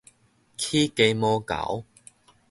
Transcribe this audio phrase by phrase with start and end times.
[0.57, 1.85] 起雞毛猴